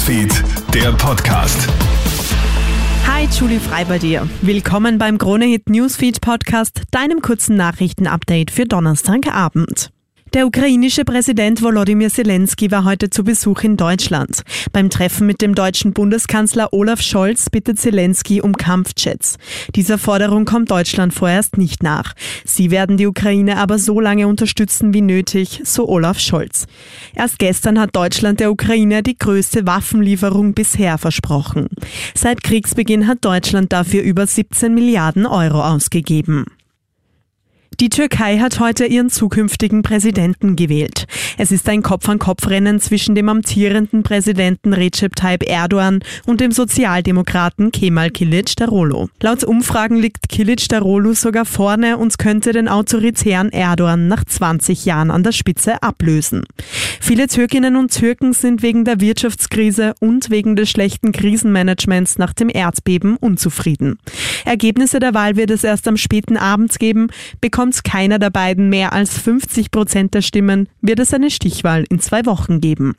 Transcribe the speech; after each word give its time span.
Newsfeed, 0.00 0.42
der 0.72 0.92
Podcast. 0.92 1.68
Hi, 3.06 3.28
Julie 3.38 3.60
Frei 3.60 3.84
bei 3.84 3.98
dir. 3.98 4.26
Willkommen 4.40 4.96
beim 4.96 5.18
Kronehit 5.18 5.68
Newsfeed 5.68 6.22
Podcast, 6.22 6.84
deinem 6.90 7.20
kurzen 7.20 7.56
Nachrichtenupdate 7.56 8.50
für 8.50 8.64
Donnerstagabend. 8.64 9.90
Der 10.32 10.46
ukrainische 10.46 11.04
Präsident 11.04 11.60
Volodymyr 11.60 12.08
Zelensky 12.08 12.70
war 12.70 12.84
heute 12.84 13.10
zu 13.10 13.24
Besuch 13.24 13.62
in 13.64 13.76
Deutschland. 13.76 14.42
Beim 14.72 14.88
Treffen 14.88 15.26
mit 15.26 15.42
dem 15.42 15.56
deutschen 15.56 15.92
Bundeskanzler 15.92 16.72
Olaf 16.72 17.02
Scholz 17.02 17.50
bittet 17.50 17.80
Zelensky 17.80 18.40
um 18.40 18.56
Kampfjets. 18.56 19.38
Dieser 19.74 19.98
Forderung 19.98 20.44
kommt 20.44 20.70
Deutschland 20.70 21.12
vorerst 21.12 21.58
nicht 21.58 21.82
nach. 21.82 22.14
Sie 22.44 22.70
werden 22.70 22.96
die 22.96 23.08
Ukraine 23.08 23.56
aber 23.56 23.80
so 23.80 23.98
lange 23.98 24.28
unterstützen 24.28 24.94
wie 24.94 25.00
nötig, 25.00 25.62
so 25.64 25.88
Olaf 25.88 26.20
Scholz. 26.20 26.66
Erst 27.12 27.40
gestern 27.40 27.80
hat 27.80 27.96
Deutschland 27.96 28.38
der 28.38 28.52
Ukraine 28.52 29.02
die 29.02 29.18
größte 29.18 29.66
Waffenlieferung 29.66 30.54
bisher 30.54 30.96
versprochen. 30.98 31.66
Seit 32.14 32.44
Kriegsbeginn 32.44 33.08
hat 33.08 33.24
Deutschland 33.24 33.72
dafür 33.72 34.02
über 34.02 34.28
17 34.28 34.72
Milliarden 34.72 35.26
Euro 35.26 35.60
ausgegeben. 35.60 36.44
Die 37.80 37.88
Türkei 37.88 38.38
hat 38.40 38.60
heute 38.60 38.84
ihren 38.84 39.08
zukünftigen 39.08 39.80
Präsidenten 39.80 40.54
gewählt. 40.54 41.06
Es 41.42 41.52
ist 41.52 41.66
ein 41.70 41.80
Kopf-an-Kopf-Rennen 41.80 42.80
zwischen 42.80 43.14
dem 43.14 43.30
amtierenden 43.30 44.02
Präsidenten 44.02 44.74
Recep 44.74 45.16
Tayyip 45.16 45.48
Erdogan 45.48 46.00
und 46.26 46.38
dem 46.38 46.52
Sozialdemokraten 46.52 47.70
Kemal 47.70 48.08
Kılıçdaroğlu. 48.08 49.08
Laut 49.22 49.44
Umfragen 49.44 50.02
liegt 50.02 50.26
Kılıçdaroğlu 50.30 51.14
sogar 51.14 51.46
vorne 51.46 51.96
und 51.96 52.18
könnte 52.18 52.52
den 52.52 52.68
autoritären 52.68 53.48
Erdogan 53.52 54.08
nach 54.08 54.24
20 54.26 54.84
Jahren 54.84 55.10
an 55.10 55.24
der 55.24 55.32
Spitze 55.32 55.82
ablösen. 55.82 56.44
Viele 57.00 57.26
Türkinnen 57.26 57.76
und 57.76 57.90
Türken 57.90 58.34
sind 58.34 58.62
wegen 58.62 58.84
der 58.84 59.00
Wirtschaftskrise 59.00 59.94
und 59.98 60.28
wegen 60.28 60.56
des 60.56 60.68
schlechten 60.68 61.10
Krisenmanagements 61.10 62.18
nach 62.18 62.34
dem 62.34 62.50
Erdbeben 62.50 63.16
unzufrieden. 63.16 63.98
Ergebnisse 64.44 64.98
der 64.98 65.14
Wahl 65.14 65.36
wird 65.36 65.50
es 65.50 65.64
erst 65.64 65.88
am 65.88 65.96
späten 65.96 66.36
Abend 66.36 66.78
geben. 66.78 67.08
Bekommt 67.40 67.82
keiner 67.82 68.18
der 68.18 68.30
beiden 68.30 68.68
mehr 68.68 68.92
als 68.92 69.16
50 69.16 69.70
Prozent 69.70 70.12
der 70.12 70.20
Stimmen, 70.20 70.68
wird 70.82 71.00
es 71.00 71.14
eine 71.14 71.29
Stichwahl 71.30 71.84
in 71.88 72.00
zwei 72.00 72.24
Wochen 72.26 72.60
geben. 72.60 72.94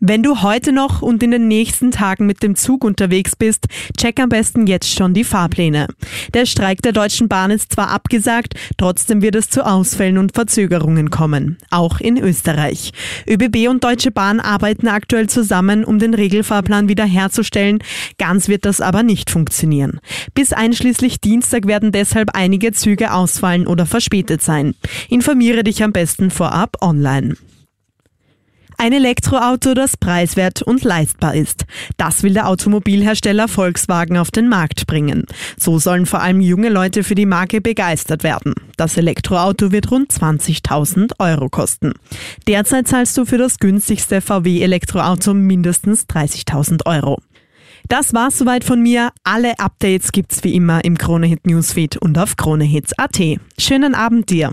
Wenn 0.00 0.22
du 0.22 0.42
heute 0.42 0.72
noch 0.72 1.02
und 1.02 1.22
in 1.22 1.32
den 1.32 1.48
nächsten 1.48 1.90
Tagen 1.90 2.26
mit 2.26 2.42
dem 2.42 2.54
Zug 2.54 2.84
unterwegs 2.84 3.34
bist, 3.34 3.66
check 3.96 4.20
am 4.20 4.28
besten 4.28 4.66
jetzt 4.66 4.94
schon 4.94 5.12
die 5.12 5.24
Fahrpläne. 5.24 5.88
Der 6.34 6.46
Streik 6.46 6.82
der 6.82 6.92
Deutschen 6.92 7.28
Bahn 7.28 7.50
ist 7.50 7.72
zwar 7.72 7.90
abgesagt, 7.90 8.54
trotzdem 8.76 9.22
wird 9.22 9.34
es 9.34 9.50
zu 9.50 9.66
Ausfällen 9.66 10.18
und 10.18 10.34
Verzögerungen 10.34 11.10
kommen. 11.10 11.58
Auch 11.70 12.00
in 12.00 12.16
Österreich. 12.16 12.92
ÖBB 13.28 13.68
und 13.68 13.82
Deutsche 13.82 14.12
Bahn 14.12 14.38
arbeiten 14.38 14.86
aktuell 14.86 15.28
zusammen, 15.28 15.84
um 15.84 15.98
den 15.98 16.14
Regelfahrplan 16.14 16.88
wiederherzustellen. 16.88 17.78
Ganz 18.18 18.48
wird 18.48 18.64
das 18.64 18.80
aber 18.80 19.02
nicht 19.02 19.30
funktionieren. 19.30 20.00
Bis 20.34 20.52
einschließlich 20.52 21.20
Dienstag 21.20 21.66
werden 21.66 21.90
deshalb 21.90 22.30
einige 22.34 22.72
Züge 22.72 23.12
ausfallen 23.12 23.66
oder 23.66 23.84
verspätet 23.84 24.42
sein. 24.42 24.74
Informiere 25.08 25.64
dich 25.64 25.82
am 25.82 25.92
besten 25.92 26.30
vorab 26.30 26.76
online. 26.82 27.34
Ein 28.80 28.92
Elektroauto, 28.92 29.74
das 29.74 29.96
preiswert 29.96 30.62
und 30.62 30.84
leistbar 30.84 31.34
ist. 31.34 31.64
Das 31.96 32.22
will 32.22 32.32
der 32.32 32.46
Automobilhersteller 32.46 33.48
Volkswagen 33.48 34.16
auf 34.16 34.30
den 34.30 34.48
Markt 34.48 34.86
bringen. 34.86 35.26
So 35.56 35.80
sollen 35.80 36.06
vor 36.06 36.20
allem 36.20 36.40
junge 36.40 36.68
Leute 36.68 37.02
für 37.02 37.16
die 37.16 37.26
Marke 37.26 37.60
begeistert 37.60 38.22
werden. 38.22 38.54
Das 38.76 38.96
Elektroauto 38.96 39.72
wird 39.72 39.90
rund 39.90 40.12
20.000 40.12 41.14
Euro 41.18 41.48
kosten. 41.48 41.94
Derzeit 42.46 42.86
zahlst 42.86 43.18
du 43.18 43.24
für 43.24 43.36
das 43.36 43.58
günstigste 43.58 44.20
VW-Elektroauto 44.20 45.34
mindestens 45.34 46.04
30.000 46.04 46.86
Euro. 46.86 47.18
Das 47.88 48.14
war's 48.14 48.38
soweit 48.38 48.62
von 48.62 48.80
mir. 48.80 49.10
Alle 49.24 49.58
Updates 49.58 50.12
gibt's 50.12 50.44
wie 50.44 50.54
immer 50.54 50.84
im 50.84 50.96
Kronehit 50.96 51.48
Newsfeed 51.48 51.96
und 51.96 52.16
auf 52.16 52.36
kronehits.at. 52.36 53.40
Schönen 53.58 53.96
Abend 53.96 54.30
dir. 54.30 54.52